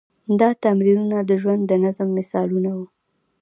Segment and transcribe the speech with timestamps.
[0.39, 2.85] دا تمرینونه د ژوند د نظم مثالونه وو.